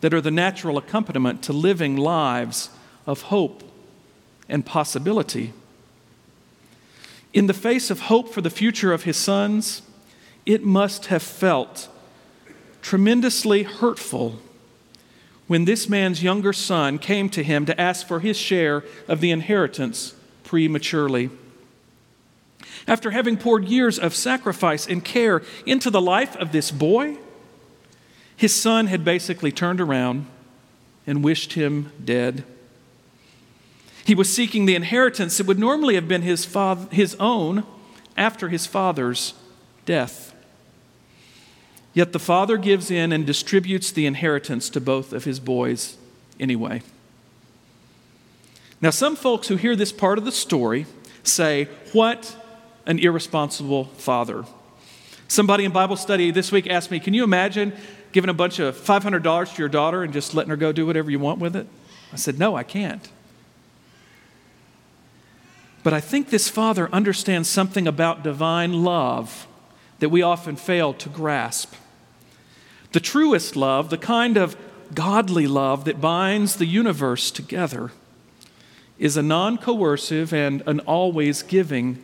that 0.00 0.14
are 0.14 0.20
the 0.22 0.30
natural 0.30 0.78
accompaniment 0.78 1.42
to 1.42 1.52
living 1.52 1.96
lives 1.96 2.70
of 3.06 3.22
hope 3.22 3.62
and 4.48 4.64
possibility. 4.64 5.52
In 7.34 7.46
the 7.46 7.54
face 7.54 7.90
of 7.90 8.00
hope 8.00 8.32
for 8.32 8.40
the 8.40 8.50
future 8.50 8.92
of 8.92 9.02
his 9.04 9.16
sons, 9.18 9.82
it 10.46 10.64
must 10.64 11.06
have 11.06 11.22
felt 11.22 11.88
tremendously 12.86 13.64
hurtful 13.64 14.38
when 15.48 15.64
this 15.64 15.88
man's 15.88 16.22
younger 16.22 16.52
son 16.52 17.00
came 17.00 17.28
to 17.28 17.42
him 17.42 17.66
to 17.66 17.80
ask 17.80 18.06
for 18.06 18.20
his 18.20 18.36
share 18.36 18.84
of 19.08 19.20
the 19.20 19.32
inheritance 19.32 20.14
prematurely. 20.44 21.28
After 22.86 23.10
having 23.10 23.38
poured 23.38 23.64
years 23.64 23.98
of 23.98 24.14
sacrifice 24.14 24.86
and 24.86 25.04
care 25.04 25.42
into 25.66 25.90
the 25.90 26.00
life 26.00 26.36
of 26.36 26.52
this 26.52 26.70
boy, 26.70 27.16
his 28.36 28.54
son 28.54 28.86
had 28.86 29.04
basically 29.04 29.50
turned 29.50 29.80
around 29.80 30.26
and 31.08 31.24
wished 31.24 31.54
him 31.54 31.90
dead. 32.04 32.44
He 34.04 34.14
was 34.14 34.32
seeking 34.32 34.64
the 34.64 34.76
inheritance 34.76 35.38
that 35.38 35.48
would 35.48 35.58
normally 35.58 35.96
have 35.96 36.06
been 36.06 36.22
his, 36.22 36.44
father, 36.44 36.86
his 36.94 37.16
own 37.18 37.64
after 38.16 38.48
his 38.48 38.64
father's 38.64 39.34
death. 39.86 40.25
Yet 41.96 42.12
the 42.12 42.18
father 42.18 42.58
gives 42.58 42.90
in 42.90 43.10
and 43.10 43.24
distributes 43.24 43.90
the 43.90 44.04
inheritance 44.04 44.68
to 44.68 44.82
both 44.82 45.14
of 45.14 45.24
his 45.24 45.40
boys 45.40 45.96
anyway. 46.38 46.82
Now, 48.82 48.90
some 48.90 49.16
folks 49.16 49.48
who 49.48 49.56
hear 49.56 49.74
this 49.74 49.92
part 49.92 50.18
of 50.18 50.26
the 50.26 50.30
story 50.30 50.84
say, 51.22 51.70
What 51.94 52.36
an 52.84 52.98
irresponsible 52.98 53.86
father. 53.96 54.44
Somebody 55.26 55.64
in 55.64 55.72
Bible 55.72 55.96
study 55.96 56.30
this 56.30 56.52
week 56.52 56.66
asked 56.66 56.90
me, 56.90 57.00
Can 57.00 57.14
you 57.14 57.24
imagine 57.24 57.72
giving 58.12 58.28
a 58.28 58.34
bunch 58.34 58.58
of 58.58 58.76
$500 58.76 59.54
to 59.54 59.58
your 59.58 59.70
daughter 59.70 60.02
and 60.02 60.12
just 60.12 60.34
letting 60.34 60.50
her 60.50 60.56
go 60.58 60.72
do 60.72 60.84
whatever 60.84 61.10
you 61.10 61.18
want 61.18 61.38
with 61.38 61.56
it? 61.56 61.66
I 62.12 62.16
said, 62.16 62.38
No, 62.38 62.56
I 62.56 62.62
can't. 62.62 63.08
But 65.82 65.94
I 65.94 66.00
think 66.00 66.28
this 66.28 66.50
father 66.50 66.90
understands 66.92 67.48
something 67.48 67.88
about 67.88 68.22
divine 68.22 68.84
love 68.84 69.46
that 70.00 70.10
we 70.10 70.20
often 70.20 70.56
fail 70.56 70.92
to 70.92 71.08
grasp. 71.08 71.72
The 72.96 73.00
truest 73.00 73.56
love, 73.56 73.90
the 73.90 73.98
kind 73.98 74.38
of 74.38 74.56
godly 74.94 75.46
love 75.46 75.84
that 75.84 76.00
binds 76.00 76.56
the 76.56 76.64
universe 76.64 77.30
together, 77.30 77.90
is 78.98 79.18
a 79.18 79.22
non 79.22 79.58
coercive 79.58 80.32
and 80.32 80.62
an 80.66 80.80
always 80.80 81.42
giving 81.42 82.02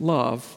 love. 0.00 0.56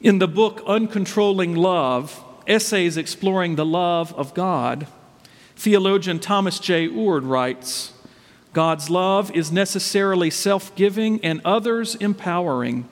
In 0.00 0.18
the 0.18 0.26
book 0.26 0.60
Uncontrolling 0.66 1.56
Love 1.56 2.20
Essays 2.48 2.96
Exploring 2.96 3.54
the 3.54 3.64
Love 3.64 4.12
of 4.14 4.34
God, 4.34 4.88
theologian 5.54 6.18
Thomas 6.18 6.58
J. 6.58 6.88
Oord 6.88 7.28
writes 7.28 7.92
God's 8.52 8.90
love 8.90 9.30
is 9.36 9.52
necessarily 9.52 10.30
self 10.30 10.74
giving 10.74 11.24
and 11.24 11.40
others 11.44 11.94
empowering. 11.94 12.88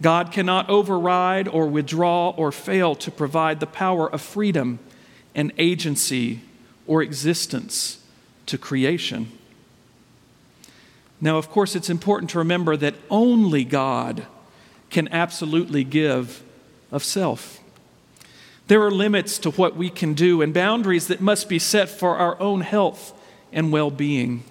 God 0.00 0.30
cannot 0.30 0.70
override 0.70 1.48
or 1.48 1.66
withdraw 1.66 2.30
or 2.30 2.52
fail 2.52 2.94
to 2.96 3.10
provide 3.10 3.60
the 3.60 3.66
power 3.66 4.10
of 4.10 4.20
freedom 4.20 4.78
and 5.34 5.52
agency 5.58 6.40
or 6.86 7.02
existence 7.02 8.00
to 8.46 8.56
creation. 8.56 9.30
Now, 11.20 11.36
of 11.36 11.50
course, 11.50 11.74
it's 11.74 11.90
important 11.90 12.30
to 12.30 12.38
remember 12.38 12.76
that 12.76 12.94
only 13.10 13.64
God 13.64 14.26
can 14.90 15.08
absolutely 15.08 15.84
give 15.84 16.42
of 16.92 17.02
self. 17.02 17.60
There 18.68 18.82
are 18.82 18.90
limits 18.90 19.38
to 19.40 19.50
what 19.50 19.76
we 19.76 19.90
can 19.90 20.14
do 20.14 20.42
and 20.42 20.54
boundaries 20.54 21.08
that 21.08 21.20
must 21.20 21.48
be 21.48 21.58
set 21.58 21.88
for 21.88 22.16
our 22.16 22.40
own 22.40 22.60
health 22.60 23.12
and 23.52 23.72
well 23.72 23.90
being. 23.90 24.44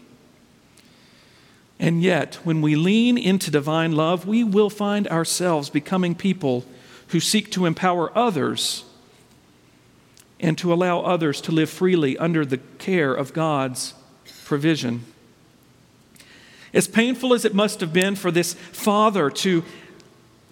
And 1.87 2.03
yet, 2.03 2.35
when 2.43 2.61
we 2.61 2.75
lean 2.75 3.17
into 3.17 3.49
divine 3.49 3.93
love, 3.93 4.27
we 4.27 4.43
will 4.43 4.69
find 4.69 5.07
ourselves 5.07 5.69
becoming 5.69 6.15
people 6.15 6.65
who 7.07 7.21
seek 7.21 7.49
to 7.51 7.65
empower 7.65 8.11
others 8.13 8.83
and 10.37 10.57
to 10.57 10.73
allow 10.73 10.99
others 10.99 11.39
to 11.39 11.53
live 11.53 11.69
freely 11.69 12.17
under 12.17 12.45
the 12.45 12.57
care 12.57 13.13
of 13.13 13.31
God's 13.31 13.93
provision. 14.43 15.05
As 16.73 16.89
painful 16.89 17.33
as 17.33 17.45
it 17.45 17.55
must 17.55 17.79
have 17.79 17.93
been 17.93 18.17
for 18.17 18.31
this 18.31 18.53
father 18.73 19.29
to 19.29 19.63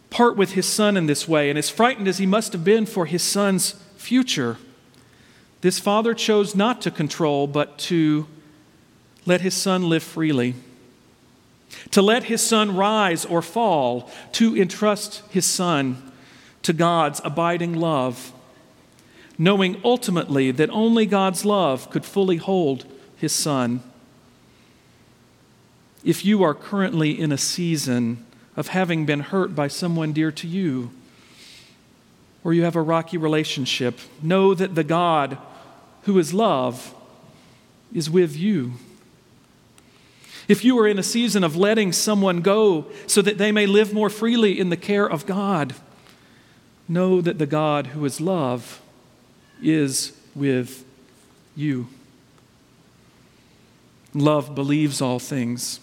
part 0.09 0.37
with 0.37 0.53
his 0.53 0.65
son 0.65 0.95
in 0.95 1.05
this 1.05 1.27
way, 1.27 1.49
and 1.49 1.59
as 1.59 1.69
frightened 1.69 2.07
as 2.07 2.17
he 2.17 2.25
must 2.25 2.53
have 2.53 2.63
been 2.63 2.85
for 2.85 3.07
his 3.07 3.21
son's 3.21 3.73
future, 3.97 4.55
this 5.59 5.79
father 5.79 6.13
chose 6.13 6.55
not 6.55 6.81
to 6.83 6.91
control, 6.91 7.45
but 7.45 7.77
to 7.77 8.25
let 9.25 9.41
his 9.41 9.53
son 9.53 9.89
live 9.89 10.01
freely 10.01 10.55
to 11.91 12.01
let 12.01 12.25
his 12.25 12.41
son 12.41 12.75
rise 12.75 13.25
or 13.25 13.41
fall, 13.41 14.09
to 14.33 14.55
entrust 14.55 15.21
his 15.29 15.45
son 15.45 16.11
to 16.61 16.73
God's 16.73 17.21
abiding 17.23 17.73
love, 17.73 18.33
knowing 19.37 19.79
ultimately 19.83 20.51
that 20.51 20.69
only 20.69 21.05
God's 21.05 21.45
love 21.45 21.89
could 21.89 22.05
fully 22.05 22.37
hold 22.37 22.85
his 23.17 23.31
son. 23.31 23.83
If 26.03 26.23
you 26.23 26.43
are 26.43 26.53
currently 26.53 27.19
in 27.19 27.31
a 27.31 27.37
season 27.37 28.25
of 28.55 28.69
having 28.69 29.05
been 29.05 29.19
hurt 29.19 29.55
by 29.55 29.67
someone 29.67 30.13
dear 30.13 30.31
to 30.31 30.47
you, 30.47 30.91
or 32.43 32.53
you 32.53 32.63
have 32.63 32.75
a 32.75 32.81
rocky 32.81 33.17
relationship, 33.17 33.99
know 34.21 34.53
that 34.53 34.75
the 34.75 34.83
God 34.83 35.37
who 36.03 36.17
is 36.19 36.33
love 36.33 36.93
is 37.93 38.09
with 38.09 38.35
you. 38.35 38.73
If 40.47 40.63
you 40.63 40.77
are 40.79 40.87
in 40.87 40.99
a 40.99 41.03
season 41.03 41.43
of 41.43 41.55
letting 41.55 41.91
someone 41.91 42.41
go 42.41 42.85
so 43.07 43.21
that 43.21 43.37
they 43.37 43.51
may 43.51 43.65
live 43.65 43.93
more 43.93 44.09
freely 44.09 44.59
in 44.59 44.69
the 44.69 44.77
care 44.77 45.09
of 45.09 45.25
God, 45.25 45.73
know 46.87 47.21
that 47.21 47.39
the 47.39 47.47
God 47.47 47.87
who 47.87 48.05
is 48.05 48.21
love 48.21 48.81
is 49.61 50.13
with 50.35 50.85
you. 51.55 51.87
Love 54.13 54.53
believes 54.53 55.01
all 55.01 55.19
things. 55.19 55.79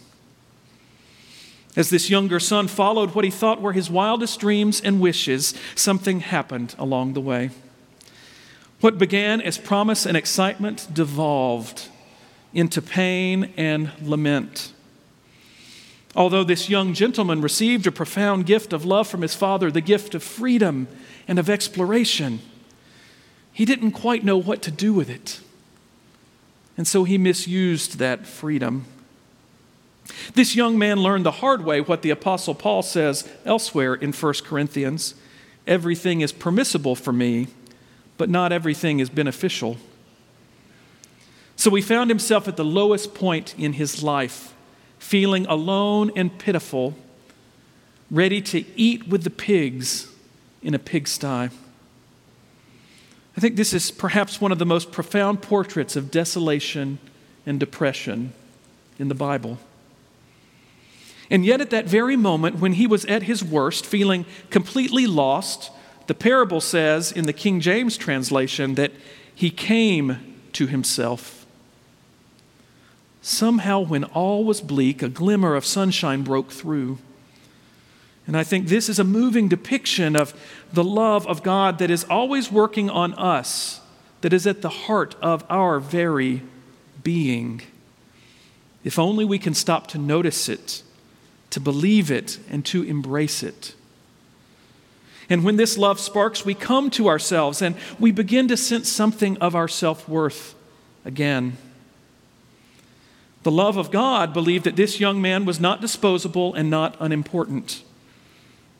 As 1.74 1.90
this 1.90 2.10
younger 2.10 2.38
son 2.38 2.68
followed 2.68 3.14
what 3.14 3.24
he 3.24 3.30
thought 3.30 3.60
were 3.60 3.72
his 3.72 3.90
wildest 3.90 4.38
dreams 4.40 4.80
and 4.80 5.00
wishes, 5.00 5.54
something 5.74 6.20
happened 6.20 6.74
along 6.78 7.14
the 7.14 7.20
way. 7.20 7.50
What 8.80 8.98
began 8.98 9.40
as 9.40 9.58
promise 9.58 10.04
and 10.06 10.16
excitement 10.16 10.88
devolved 10.92 11.88
into 12.54 12.82
pain 12.82 13.52
and 13.56 13.90
lament. 14.02 14.72
Although 16.14 16.44
this 16.44 16.68
young 16.68 16.92
gentleman 16.92 17.40
received 17.40 17.86
a 17.86 17.92
profound 17.92 18.44
gift 18.44 18.72
of 18.72 18.84
love 18.84 19.08
from 19.08 19.22
his 19.22 19.34
father, 19.34 19.70
the 19.70 19.80
gift 19.80 20.14
of 20.14 20.22
freedom 20.22 20.88
and 21.26 21.38
of 21.38 21.48
exploration, 21.48 22.40
he 23.52 23.64
didn't 23.64 23.92
quite 23.92 24.24
know 24.24 24.36
what 24.36 24.62
to 24.62 24.70
do 24.70 24.92
with 24.92 25.08
it. 25.08 25.40
And 26.76 26.86
so 26.86 27.04
he 27.04 27.18
misused 27.18 27.98
that 27.98 28.26
freedom. 28.26 28.84
This 30.34 30.54
young 30.56 30.78
man 30.78 31.00
learned 31.00 31.24
the 31.24 31.30
hard 31.30 31.64
way 31.64 31.80
what 31.80 32.02
the 32.02 32.10
Apostle 32.10 32.54
Paul 32.54 32.82
says 32.82 33.28
elsewhere 33.44 33.94
in 33.94 34.12
1 34.12 34.34
Corinthians 34.44 35.14
everything 35.66 36.22
is 36.22 36.32
permissible 36.32 36.96
for 36.96 37.12
me, 37.12 37.46
but 38.18 38.28
not 38.28 38.52
everything 38.52 38.98
is 38.98 39.08
beneficial. 39.08 39.76
So 41.62 41.70
he 41.70 41.80
found 41.80 42.10
himself 42.10 42.48
at 42.48 42.56
the 42.56 42.64
lowest 42.64 43.14
point 43.14 43.54
in 43.56 43.74
his 43.74 44.02
life, 44.02 44.52
feeling 44.98 45.46
alone 45.46 46.10
and 46.16 46.36
pitiful, 46.36 46.96
ready 48.10 48.42
to 48.42 48.64
eat 48.74 49.06
with 49.06 49.22
the 49.22 49.30
pigs 49.30 50.12
in 50.60 50.74
a 50.74 50.78
pigsty. 50.80 51.26
I 51.26 51.50
think 53.38 53.54
this 53.54 53.72
is 53.72 53.92
perhaps 53.92 54.40
one 54.40 54.50
of 54.50 54.58
the 54.58 54.66
most 54.66 54.90
profound 54.90 55.40
portraits 55.40 55.94
of 55.94 56.10
desolation 56.10 56.98
and 57.46 57.60
depression 57.60 58.32
in 58.98 59.06
the 59.06 59.14
Bible. 59.14 59.58
And 61.30 61.46
yet, 61.46 61.60
at 61.60 61.70
that 61.70 61.86
very 61.86 62.16
moment, 62.16 62.58
when 62.58 62.72
he 62.72 62.88
was 62.88 63.04
at 63.04 63.22
his 63.22 63.44
worst, 63.44 63.86
feeling 63.86 64.26
completely 64.50 65.06
lost, 65.06 65.70
the 66.08 66.14
parable 66.14 66.60
says 66.60 67.12
in 67.12 67.26
the 67.26 67.32
King 67.32 67.60
James 67.60 67.96
translation 67.96 68.74
that 68.74 68.90
he 69.32 69.48
came 69.48 70.40
to 70.54 70.66
himself. 70.66 71.41
Somehow, 73.22 73.80
when 73.80 74.02
all 74.04 74.44
was 74.44 74.60
bleak, 74.60 75.00
a 75.00 75.08
glimmer 75.08 75.54
of 75.54 75.64
sunshine 75.64 76.22
broke 76.22 76.50
through. 76.50 76.98
And 78.26 78.36
I 78.36 78.42
think 78.42 78.66
this 78.66 78.88
is 78.88 78.98
a 78.98 79.04
moving 79.04 79.48
depiction 79.48 80.16
of 80.16 80.34
the 80.72 80.84
love 80.84 81.26
of 81.28 81.42
God 81.42 81.78
that 81.78 81.90
is 81.90 82.04
always 82.04 82.50
working 82.50 82.90
on 82.90 83.14
us, 83.14 83.80
that 84.20 84.32
is 84.32 84.46
at 84.46 84.60
the 84.60 84.68
heart 84.68 85.14
of 85.22 85.44
our 85.48 85.78
very 85.78 86.42
being. 87.02 87.62
If 88.84 88.98
only 88.98 89.24
we 89.24 89.38
can 89.38 89.54
stop 89.54 89.86
to 89.88 89.98
notice 89.98 90.48
it, 90.48 90.82
to 91.50 91.60
believe 91.60 92.10
it, 92.10 92.38
and 92.50 92.64
to 92.66 92.82
embrace 92.82 93.44
it. 93.44 93.74
And 95.30 95.44
when 95.44 95.56
this 95.56 95.78
love 95.78 96.00
sparks, 96.00 96.44
we 96.44 96.54
come 96.54 96.90
to 96.90 97.08
ourselves 97.08 97.62
and 97.62 97.76
we 98.00 98.10
begin 98.10 98.48
to 98.48 98.56
sense 98.56 98.88
something 98.88 99.36
of 99.38 99.54
our 99.54 99.68
self 99.68 100.08
worth 100.08 100.54
again. 101.04 101.56
The 103.42 103.50
love 103.50 103.76
of 103.76 103.90
God 103.90 104.32
believed 104.32 104.64
that 104.64 104.76
this 104.76 105.00
young 105.00 105.20
man 105.20 105.44
was 105.44 105.58
not 105.58 105.80
disposable 105.80 106.54
and 106.54 106.70
not 106.70 106.96
unimportant, 107.00 107.82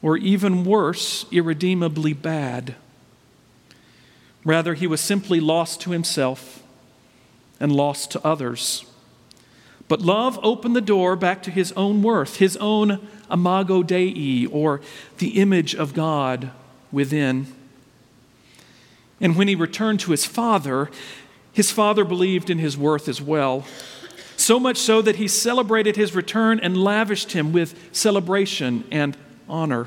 or 0.00 0.16
even 0.16 0.64
worse, 0.64 1.26
irredeemably 1.32 2.12
bad. 2.12 2.76
Rather, 4.44 4.74
he 4.74 4.86
was 4.86 5.00
simply 5.00 5.40
lost 5.40 5.80
to 5.80 5.90
himself 5.90 6.62
and 7.60 7.72
lost 7.72 8.10
to 8.12 8.26
others. 8.26 8.84
But 9.88 10.00
love 10.00 10.38
opened 10.42 10.74
the 10.74 10.80
door 10.80 11.16
back 11.16 11.42
to 11.42 11.50
his 11.50 11.72
own 11.72 12.02
worth, 12.02 12.36
his 12.36 12.56
own 12.56 13.06
imago 13.30 13.82
Dei, 13.82 14.46
or 14.46 14.80
the 15.18 15.40
image 15.40 15.74
of 15.74 15.94
God 15.94 16.50
within. 16.90 17.46
And 19.20 19.36
when 19.36 19.48
he 19.48 19.54
returned 19.54 20.00
to 20.00 20.10
his 20.10 20.24
father, 20.24 20.90
his 21.52 21.70
father 21.70 22.04
believed 22.04 22.50
in 22.50 22.58
his 22.58 22.76
worth 22.76 23.08
as 23.08 23.20
well. 23.20 23.64
So 24.42 24.58
much 24.58 24.78
so 24.78 25.00
that 25.02 25.14
he 25.16 25.28
celebrated 25.28 25.94
his 25.94 26.16
return 26.16 26.58
and 26.58 26.76
lavished 26.76 27.30
him 27.30 27.52
with 27.52 27.78
celebration 27.92 28.82
and 28.90 29.16
honor. 29.48 29.86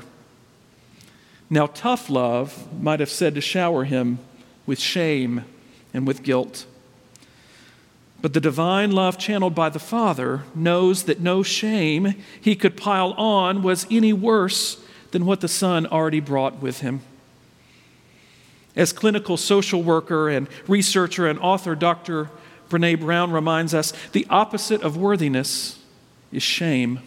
Now, 1.50 1.66
tough 1.66 2.08
love 2.08 2.66
might 2.80 3.00
have 3.00 3.10
said 3.10 3.34
to 3.34 3.42
shower 3.42 3.84
him 3.84 4.18
with 4.64 4.78
shame 4.78 5.44
and 5.92 6.06
with 6.06 6.22
guilt. 6.22 6.64
But 8.22 8.32
the 8.32 8.40
divine 8.40 8.92
love 8.92 9.18
channeled 9.18 9.54
by 9.54 9.68
the 9.68 9.78
Father 9.78 10.44
knows 10.54 11.02
that 11.02 11.20
no 11.20 11.42
shame 11.42 12.14
he 12.40 12.56
could 12.56 12.78
pile 12.78 13.12
on 13.12 13.62
was 13.62 13.86
any 13.90 14.14
worse 14.14 14.82
than 15.10 15.26
what 15.26 15.42
the 15.42 15.48
Son 15.48 15.84
already 15.84 16.20
brought 16.20 16.62
with 16.62 16.80
him. 16.80 17.02
As 18.74 18.94
clinical 18.94 19.36
social 19.36 19.82
worker 19.82 20.30
and 20.30 20.48
researcher 20.66 21.26
and 21.26 21.38
author 21.40 21.74
Dr. 21.74 22.30
Brene 22.68 23.00
Brown 23.00 23.32
reminds 23.32 23.74
us, 23.74 23.92
the 24.12 24.26
opposite 24.28 24.82
of 24.82 24.96
worthiness 24.96 25.78
is 26.32 26.42
shame. 26.42 27.00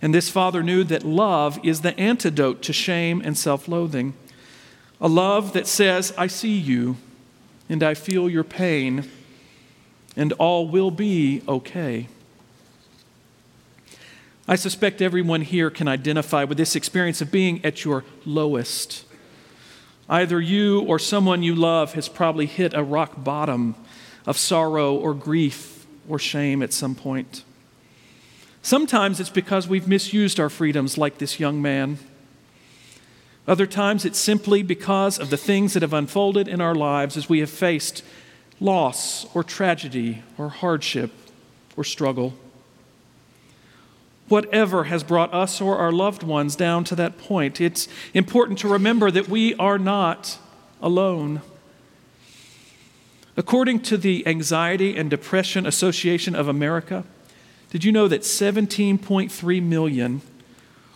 And 0.00 0.14
this 0.14 0.28
father 0.28 0.62
knew 0.62 0.84
that 0.84 1.04
love 1.04 1.58
is 1.64 1.80
the 1.80 1.98
antidote 1.98 2.62
to 2.62 2.72
shame 2.72 3.20
and 3.24 3.36
self 3.36 3.68
loathing. 3.68 4.14
A 5.00 5.08
love 5.08 5.52
that 5.52 5.66
says, 5.66 6.12
I 6.16 6.26
see 6.26 6.56
you 6.56 6.96
and 7.68 7.82
I 7.82 7.94
feel 7.94 8.30
your 8.30 8.44
pain, 8.44 9.10
and 10.16 10.32
all 10.34 10.66
will 10.68 10.90
be 10.90 11.42
okay. 11.46 12.08
I 14.46 14.56
suspect 14.56 15.02
everyone 15.02 15.42
here 15.42 15.68
can 15.68 15.86
identify 15.86 16.44
with 16.44 16.56
this 16.56 16.74
experience 16.74 17.20
of 17.20 17.30
being 17.30 17.62
at 17.62 17.84
your 17.84 18.04
lowest. 18.24 19.04
Either 20.08 20.40
you 20.40 20.80
or 20.82 20.98
someone 20.98 21.42
you 21.42 21.54
love 21.54 21.92
has 21.92 22.08
probably 22.08 22.46
hit 22.46 22.72
a 22.74 22.82
rock 22.82 23.12
bottom 23.22 23.74
of 24.26 24.38
sorrow 24.38 24.94
or 24.94 25.12
grief 25.12 25.86
or 26.08 26.18
shame 26.18 26.62
at 26.62 26.72
some 26.72 26.94
point. 26.94 27.44
Sometimes 28.62 29.20
it's 29.20 29.30
because 29.30 29.68
we've 29.68 29.86
misused 29.86 30.40
our 30.40 30.48
freedoms, 30.48 30.98
like 30.98 31.18
this 31.18 31.38
young 31.38 31.60
man. 31.62 31.98
Other 33.46 33.66
times 33.66 34.04
it's 34.04 34.18
simply 34.18 34.62
because 34.62 35.18
of 35.18 35.30
the 35.30 35.36
things 35.36 35.72
that 35.72 35.82
have 35.82 35.94
unfolded 35.94 36.48
in 36.48 36.60
our 36.60 36.74
lives 36.74 37.16
as 37.16 37.28
we 37.28 37.40
have 37.40 37.50
faced 37.50 38.02
loss 38.60 39.26
or 39.34 39.42
tragedy 39.42 40.22
or 40.36 40.48
hardship 40.48 41.10
or 41.76 41.84
struggle. 41.84 42.34
Whatever 44.28 44.84
has 44.84 45.02
brought 45.02 45.32
us 45.32 45.60
or 45.60 45.78
our 45.78 45.92
loved 45.92 46.22
ones 46.22 46.54
down 46.56 46.84
to 46.84 46.94
that 46.96 47.18
point, 47.18 47.60
it's 47.60 47.88
important 48.14 48.58
to 48.60 48.68
remember 48.68 49.10
that 49.10 49.28
we 49.28 49.54
are 49.54 49.78
not 49.78 50.38
alone. 50.82 51.40
According 53.36 53.80
to 53.82 53.96
the 53.96 54.26
Anxiety 54.26 54.96
and 54.96 55.08
Depression 55.08 55.64
Association 55.64 56.34
of 56.34 56.48
America, 56.48 57.04
did 57.70 57.84
you 57.84 57.92
know 57.92 58.08
that 58.08 58.22
17.3 58.22 59.62
million 59.62 60.22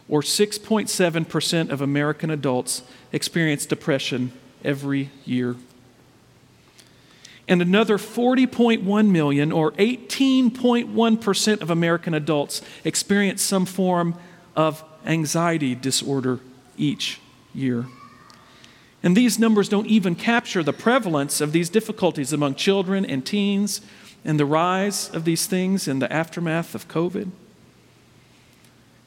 or 0.09 0.21
6.7% 0.21 1.71
of 1.71 1.81
American 1.81 2.31
adults 2.31 2.83
experience 3.13 3.65
depression 3.65 4.33
every 4.65 5.11
year. 5.25 5.57
And 7.49 7.61
another 7.61 7.99
40.1 7.99 9.09
million, 9.09 9.53
or 9.53 9.73
18.1% 9.73 11.61
of 11.61 11.71
American 11.71 12.15
adults, 12.15 12.63
experience 12.85 13.43
some 13.43 13.67
form 13.67 14.15
of 14.55 14.85
anxiety 15.05 15.75
disorder 15.75 16.39
each 16.77 17.21
year. 17.55 17.87
And 19.03 19.17
these 19.17 19.39
numbers 19.39 19.69
don't 19.69 19.89
even 19.89 20.15
capture 20.15 20.63
the 20.63 20.73
prevalence 20.73 21.41
of 21.41 21.53
these 21.53 21.69
difficulties 21.69 22.33
among 22.33 22.55
children 22.55 23.05
and 23.05 23.27
teens 23.27 23.81
and 24.25 24.39
the 24.39 24.47
rise 24.47 25.11
of 25.11 25.25
these 25.25 25.47
things 25.47 25.89
in 25.89 25.99
the 25.99 26.13
aftermath 26.13 26.75
of 26.77 26.87
COVID. 26.87 27.31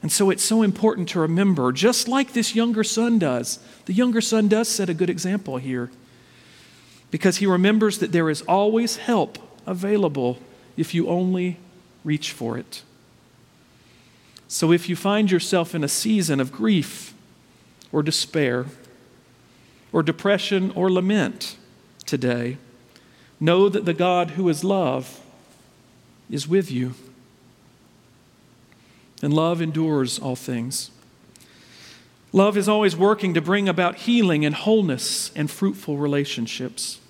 And 0.02 0.12
so 0.12 0.28
it's 0.28 0.44
so 0.44 0.62
important 0.62 1.08
to 1.10 1.20
remember, 1.20 1.72
just 1.72 2.06
like 2.06 2.34
this 2.34 2.54
younger 2.54 2.84
son 2.84 3.18
does. 3.18 3.58
The 3.86 3.94
younger 3.94 4.20
son 4.20 4.46
does 4.48 4.68
set 4.68 4.90
a 4.90 4.94
good 4.94 5.08
example 5.08 5.56
here 5.56 5.90
because 7.10 7.38
he 7.38 7.46
remembers 7.46 7.98
that 7.98 8.12
there 8.12 8.28
is 8.30 8.42
always 8.42 8.96
help 8.96 9.38
available 9.66 10.38
if 10.76 10.94
you 10.94 11.08
only 11.08 11.58
reach 12.04 12.32
for 12.32 12.58
it. 12.58 12.82
So 14.48 14.72
if 14.72 14.88
you 14.88 14.96
find 14.96 15.30
yourself 15.30 15.74
in 15.74 15.82
a 15.82 15.88
season 15.88 16.40
of 16.40 16.52
grief 16.52 17.14
or 17.90 18.02
despair 18.02 18.66
or 19.92 20.02
depression 20.02 20.70
or 20.72 20.90
lament 20.90 21.56
today, 22.04 22.58
know 23.40 23.68
that 23.68 23.84
the 23.84 23.94
God 23.94 24.30
who 24.32 24.48
is 24.48 24.62
love 24.62 25.20
is 26.30 26.46
with 26.46 26.70
you 26.70 26.94
and 29.22 29.32
love 29.32 29.60
endures 29.60 30.18
all 30.18 30.36
things. 30.36 30.90
Love 32.36 32.58
is 32.58 32.68
always 32.68 32.94
working 32.94 33.32
to 33.32 33.40
bring 33.40 33.66
about 33.66 33.96
healing 33.96 34.44
and 34.44 34.54
wholeness 34.54 35.32
and 35.34 35.50
fruitful 35.50 35.96
relationships. 35.96 37.00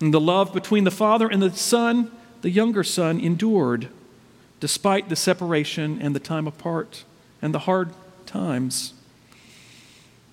And 0.00 0.14
the 0.14 0.20
love 0.20 0.52
between 0.52 0.84
the 0.84 0.92
father 0.92 1.26
and 1.26 1.42
the 1.42 1.50
son, 1.50 2.12
the 2.42 2.50
younger 2.50 2.84
son, 2.84 3.18
endured 3.18 3.88
despite 4.60 5.08
the 5.08 5.16
separation 5.16 6.00
and 6.00 6.14
the 6.14 6.20
time 6.20 6.46
apart 6.46 7.02
and 7.42 7.52
the 7.52 7.58
hard 7.58 7.90
times. 8.24 8.94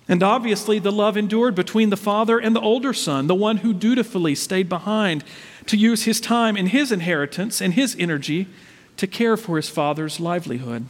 And 0.06 0.22
obviously, 0.22 0.78
the 0.78 0.92
love 0.92 1.16
endured 1.16 1.56
between 1.56 1.90
the 1.90 1.96
father 1.96 2.38
and 2.38 2.54
the 2.54 2.60
older 2.60 2.92
son, 2.92 3.26
the 3.26 3.34
one 3.34 3.56
who 3.58 3.74
dutifully 3.74 4.36
stayed 4.36 4.68
behind 4.68 5.24
to 5.66 5.76
use 5.76 6.04
his 6.04 6.20
time 6.20 6.56
and 6.56 6.68
his 6.68 6.92
inheritance 6.92 7.60
and 7.60 7.74
his 7.74 7.96
energy 7.98 8.46
to 8.96 9.08
care 9.08 9.36
for 9.36 9.56
his 9.56 9.68
father's 9.68 10.20
livelihood. 10.20 10.86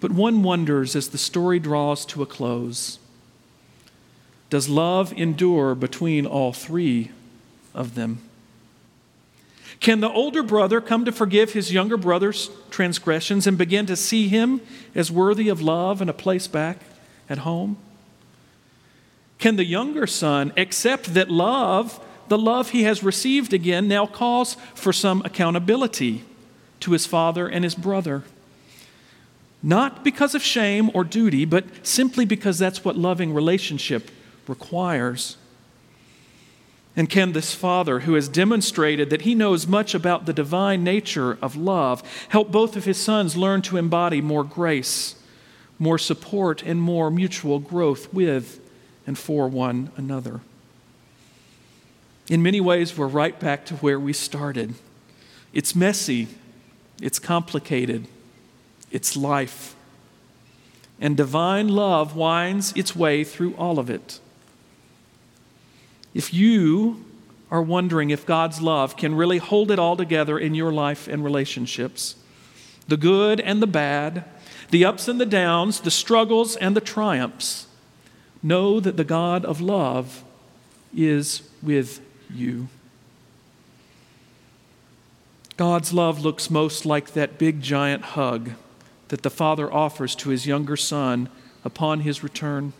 But 0.00 0.12
one 0.12 0.42
wonders 0.42 0.94
as 0.94 1.08
the 1.08 1.18
story 1.18 1.58
draws 1.58 2.04
to 2.06 2.22
a 2.22 2.26
close 2.26 2.98
does 4.48 4.68
love 4.68 5.12
endure 5.14 5.74
between 5.74 6.24
all 6.24 6.52
three 6.52 7.10
of 7.74 7.96
them? 7.96 8.20
Can 9.80 9.98
the 10.00 10.08
older 10.08 10.44
brother 10.44 10.80
come 10.80 11.04
to 11.04 11.10
forgive 11.10 11.52
his 11.52 11.72
younger 11.72 11.96
brother's 11.96 12.48
transgressions 12.70 13.48
and 13.48 13.58
begin 13.58 13.86
to 13.86 13.96
see 13.96 14.28
him 14.28 14.60
as 14.94 15.10
worthy 15.10 15.48
of 15.48 15.60
love 15.60 16.00
and 16.00 16.08
a 16.08 16.14
place 16.14 16.46
back 16.46 16.78
at 17.28 17.38
home? 17.38 17.76
Can 19.40 19.56
the 19.56 19.64
younger 19.64 20.06
son 20.06 20.52
accept 20.56 21.14
that 21.14 21.28
love, 21.28 22.00
the 22.28 22.38
love 22.38 22.70
he 22.70 22.84
has 22.84 23.02
received 23.02 23.52
again, 23.52 23.88
now 23.88 24.06
calls 24.06 24.56
for 24.74 24.92
some 24.92 25.22
accountability? 25.24 26.24
to 26.80 26.92
his 26.92 27.06
father 27.06 27.48
and 27.48 27.64
his 27.64 27.74
brother. 27.74 28.22
Not 29.66 30.04
because 30.04 30.36
of 30.36 30.44
shame 30.44 30.92
or 30.94 31.02
duty, 31.02 31.44
but 31.44 31.64
simply 31.84 32.24
because 32.24 32.56
that's 32.56 32.84
what 32.84 32.96
loving 32.96 33.34
relationship 33.34 34.12
requires. 34.46 35.38
And 36.94 37.10
can 37.10 37.32
this 37.32 37.52
Father, 37.52 37.98
who 38.00 38.14
has 38.14 38.28
demonstrated 38.28 39.10
that 39.10 39.22
he 39.22 39.34
knows 39.34 39.66
much 39.66 39.92
about 39.92 40.24
the 40.24 40.32
divine 40.32 40.84
nature 40.84 41.36
of 41.42 41.56
love, 41.56 42.04
help 42.28 42.52
both 42.52 42.76
of 42.76 42.84
his 42.84 42.96
sons 42.96 43.36
learn 43.36 43.60
to 43.62 43.76
embody 43.76 44.20
more 44.20 44.44
grace, 44.44 45.16
more 45.80 45.98
support, 45.98 46.62
and 46.62 46.80
more 46.80 47.10
mutual 47.10 47.58
growth 47.58 48.14
with 48.14 48.60
and 49.04 49.18
for 49.18 49.48
one 49.48 49.90
another? 49.96 50.42
In 52.28 52.40
many 52.40 52.60
ways, 52.60 52.96
we're 52.96 53.08
right 53.08 53.38
back 53.40 53.66
to 53.66 53.74
where 53.74 53.98
we 53.98 54.12
started. 54.12 54.74
It's 55.52 55.74
messy, 55.74 56.28
it's 57.02 57.18
complicated, 57.18 58.06
it's 58.90 59.16
life. 59.16 59.74
And 61.00 61.16
divine 61.16 61.68
love 61.68 62.16
winds 62.16 62.72
its 62.74 62.96
way 62.96 63.24
through 63.24 63.54
all 63.56 63.78
of 63.78 63.90
it. 63.90 64.20
If 66.14 66.32
you 66.32 67.04
are 67.50 67.62
wondering 67.62 68.10
if 68.10 68.24
God's 68.24 68.60
love 68.60 68.96
can 68.96 69.14
really 69.14 69.38
hold 69.38 69.70
it 69.70 69.78
all 69.78 69.96
together 69.96 70.38
in 70.38 70.54
your 70.54 70.72
life 70.72 71.06
and 71.06 71.22
relationships, 71.22 72.16
the 72.88 72.96
good 72.96 73.40
and 73.40 73.60
the 73.60 73.66
bad, 73.66 74.24
the 74.70 74.84
ups 74.84 75.08
and 75.08 75.20
the 75.20 75.26
downs, 75.26 75.80
the 75.80 75.90
struggles 75.90 76.56
and 76.56 76.74
the 76.74 76.80
triumphs, 76.80 77.66
know 78.42 78.80
that 78.80 78.96
the 78.96 79.04
God 79.04 79.44
of 79.44 79.60
love 79.60 80.24
is 80.96 81.42
with 81.62 82.00
you. 82.32 82.68
God's 85.56 85.92
love 85.92 86.20
looks 86.20 86.50
most 86.50 86.84
like 86.84 87.12
that 87.12 87.38
big 87.38 87.60
giant 87.62 88.02
hug 88.02 88.52
that 89.08 89.22
the 89.22 89.30
Father 89.30 89.72
offers 89.72 90.14
to 90.16 90.30
his 90.30 90.46
younger 90.46 90.76
son 90.76 91.28
upon 91.64 92.00
his 92.00 92.22
return. 92.22 92.72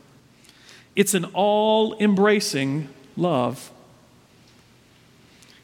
It's 0.94 1.14
an 1.14 1.26
all 1.26 1.96
embracing 1.98 2.88
love. 3.16 3.70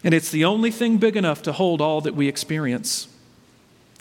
And 0.04 0.14
it's 0.14 0.30
the 0.30 0.44
only 0.44 0.70
thing 0.70 0.98
big 0.98 1.16
enough 1.16 1.42
to 1.42 1.52
hold 1.52 1.80
all 1.80 2.00
that 2.00 2.14
we 2.14 2.28
experience. 2.28 3.08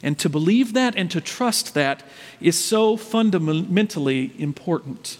And 0.04 0.18
to 0.20 0.30
believe 0.30 0.74
that 0.74 0.96
and 0.96 1.12
to 1.12 1.22
trust 1.22 1.74
that 1.76 2.04
is 2.40 2.58
so 2.58 2.98
fundamentally 2.98 4.34
important. 4.38 5.18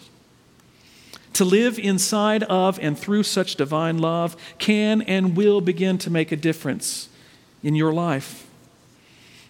To 1.34 1.44
live 1.44 1.78
inside 1.78 2.42
of 2.44 2.78
and 2.80 2.98
through 2.98 3.22
such 3.22 3.56
divine 3.56 3.98
love 3.98 4.36
can 4.58 5.02
and 5.02 5.36
will 5.36 5.60
begin 5.60 5.98
to 5.98 6.10
make 6.10 6.30
a 6.32 6.36
difference 6.36 7.08
in 7.62 7.74
your 7.74 7.92
life. 7.92 8.46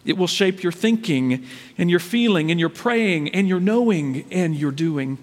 It 0.04 0.16
will 0.16 0.26
shape 0.26 0.62
your 0.62 0.72
thinking 0.72 1.44
and 1.78 1.90
your 1.90 2.00
feeling 2.00 2.50
and 2.50 2.58
your 2.58 2.68
praying 2.68 3.28
and 3.30 3.48
your 3.48 3.60
knowing 3.60 4.24
and 4.30 4.56
your 4.56 4.72
doing. 4.72 5.18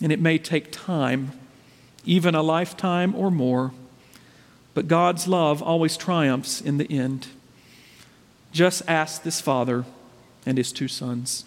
And 0.00 0.12
it 0.12 0.20
may 0.20 0.38
take 0.38 0.70
time 0.70 1.32
even 2.06 2.34
a 2.34 2.42
lifetime 2.42 3.14
or 3.14 3.30
more. 3.30 3.72
But 4.74 4.88
God's 4.88 5.26
love 5.26 5.62
always 5.62 5.96
triumphs 5.96 6.60
in 6.60 6.78
the 6.78 6.90
end. 6.90 7.26
Just 8.52 8.82
ask 8.88 9.22
this 9.22 9.40
father 9.40 9.84
and 10.46 10.56
his 10.56 10.72
two 10.72 10.88
sons. 10.88 11.44